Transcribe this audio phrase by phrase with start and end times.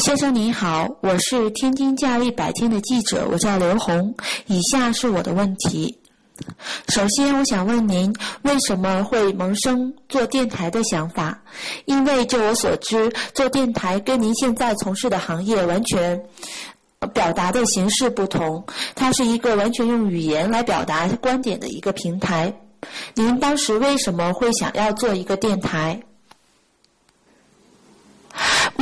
[0.00, 4.14] 先生您好，我是天津假日百天的记者，我叫刘红。
[4.46, 5.98] 以下是我的问题。
[6.88, 8.10] 首先，我想问您，
[8.40, 11.42] 为什么会萌生做电台的想法？
[11.84, 16.18] 因为就我所知，做电台跟您现在从事的行业完全
[17.12, 18.64] 表达的形式不同，
[18.94, 22.50] 它是一个完全用语言来表达观点的一个平台。
[23.14, 26.00] 您当时为什么会想要做一个电台？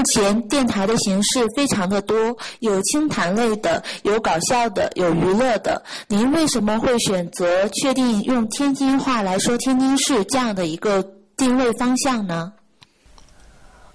[0.00, 5.84] 目前电台的形式非常的多，有清谈类的，有搞笑的，有娱乐的。
[6.08, 12.50] 您为什么会选择确定用天津话来说天津市这样的一个定位方向呢？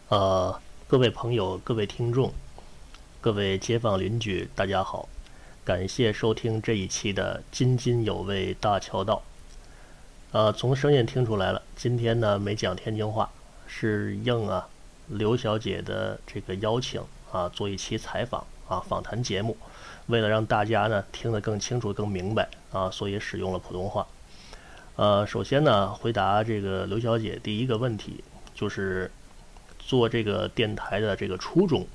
[0.10, 0.56] 呃，
[0.88, 2.32] 各位朋友，各位听众，
[3.20, 5.10] 各位街坊邻居，大家好，
[5.64, 9.20] 感谢收听这一期的津津有味大桥道。
[10.34, 13.28] 呃，从声音听出来了，今天呢没讲天津话，
[13.66, 14.68] 是应啊。
[15.08, 19.56] 刘小姐的这个邀请啊，做一期采访啊访谈节目，
[20.08, 24.08] 为了让大家呢听得更清楚、更明白啊，所以使用了普通话。
[24.96, 29.12] 呃，首先呢，回答这个刘小姐第一个问题，就是
[29.78, 31.86] 做这个电台的这个初衷。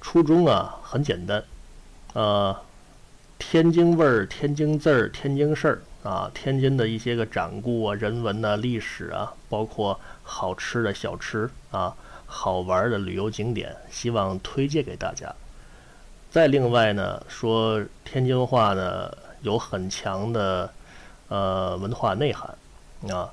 [0.00, 1.44] 初衷啊很简单，
[2.14, 2.56] 呃，
[3.38, 11.94] 天津味儿、天津字儿、天津事儿啊，天津的一些个掌故啊、人文呐、历史啊，包括好吃的小吃啊。
[12.26, 15.34] 好玩的旅游景点，希望推荐给大家。
[16.30, 19.10] 再另外呢，说天津话呢
[19.42, 20.70] 有很强的
[21.28, 22.54] 呃文化内涵
[23.10, 23.32] 啊，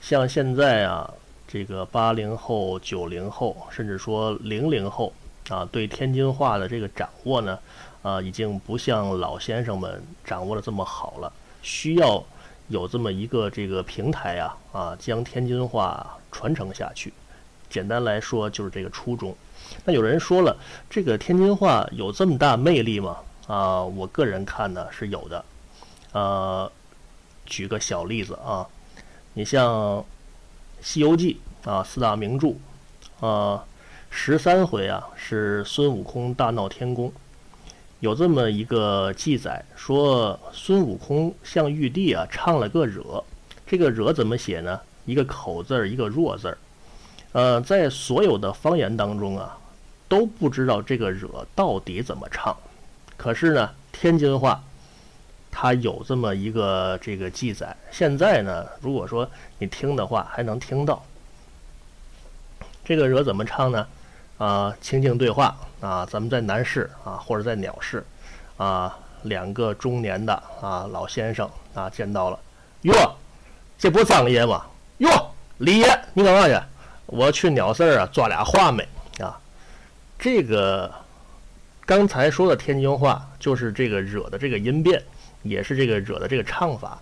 [0.00, 1.12] 像现在啊
[1.46, 5.12] 这个八零后、九零后，甚至说零零后
[5.48, 7.58] 啊，对天津话的这个掌握呢
[8.02, 12.24] 啊，已经不像老先生们掌握的这么好了，需要
[12.68, 17.12] 有这么一个这个平台啊啊，将天津话传承下去。
[17.70, 19.34] 简单来说就是这个初衷。
[19.84, 20.56] 那有人说了，
[20.90, 23.16] 这个天津话有这么大魅力吗？
[23.46, 25.44] 啊，我个人看呢是有的。
[26.12, 26.70] 呃，
[27.46, 28.66] 举个小例子啊，
[29.34, 29.98] 你像
[30.82, 32.54] 《西游记》啊，四大名著
[33.24, 33.64] 啊，
[34.10, 37.12] 十三回啊是孙悟空大闹天宫，
[38.00, 43.22] 有这么一个记载，说孙悟空向玉帝啊唱了个惹，
[43.66, 44.80] 这个惹怎么写呢？
[45.06, 46.58] 一个口字儿，一个若字儿。
[47.32, 49.56] 呃，在所有的方言当中啊，
[50.08, 52.56] 都不知道这个“惹”到底怎么唱。
[53.16, 54.62] 可是呢，天津话
[55.50, 57.76] 它有这么一个这个记载。
[57.90, 61.04] 现在呢，如果说你听的话，还能听到
[62.84, 63.86] 这个“惹”怎么唱呢？
[64.38, 68.02] 啊，情景对话啊，咱们在南市啊，或者在鸟市
[68.56, 72.38] 啊，两个中年的啊老先生啊见到了，
[72.82, 72.92] 哟，
[73.78, 74.64] 这不是张爷吗？
[74.98, 76.58] 哟，李爷，你干嘛去？
[77.10, 78.86] 我去鸟市啊，抓俩话没
[79.18, 79.36] 啊？
[80.16, 80.92] 这个
[81.84, 85.02] 刚才说的天津话，就是这个惹的这个音变，
[85.42, 87.00] 也是这个惹的这个唱法。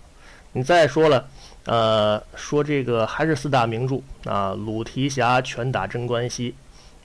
[0.53, 1.29] 你再说了，
[1.67, 6.55] 呃，说这个还是四大名著啊，鲁提辖拳打贞观西，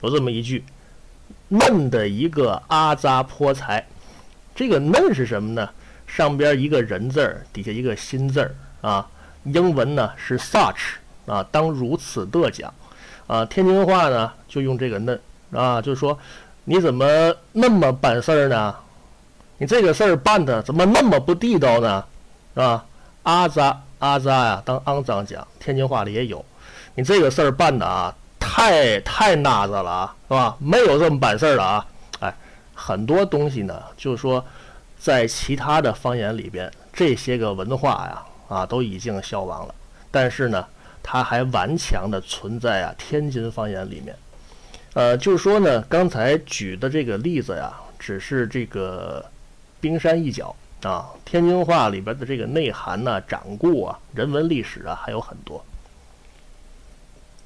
[0.00, 0.64] 有这么一句：
[1.48, 3.86] 嫩的一个阿扎泼财。
[4.54, 5.68] 这个嫩是什么呢？
[6.06, 9.10] 上边一个人字儿，底下一个心字儿啊。
[9.44, 10.94] 英文呢是 such
[11.26, 12.72] 啊，当如此的讲。
[13.26, 15.18] 啊，天津话呢就用这个嫩
[15.50, 16.18] 啊，就是说
[16.64, 18.74] 你怎么那么办事儿呢？
[19.58, 22.04] 你这个事儿办的怎么那么不地道呢？
[22.54, 22.84] 是吧？
[23.22, 26.44] 阿扎阿扎呀，当肮脏讲，天津话里也有。
[26.94, 30.56] 你这个事儿办的啊，太太那子了啊，是吧？
[30.58, 31.86] 没有这么办事儿的啊。
[32.20, 32.34] 哎，
[32.74, 34.44] 很多东西呢，就是说
[34.98, 39.74] 在其他的方言里边，这些个文化呀啊都已经消亡了，
[40.10, 40.66] 但是呢。
[41.06, 44.16] 它还顽强的存在啊，天津方言里面，
[44.94, 49.24] 呃，就是说呢，刚才举的这个例子呀，只是这个
[49.82, 55.62] 冰山一角啊，天津话里边的这个内涵呢、掌故啊、人文历史啊还有很多。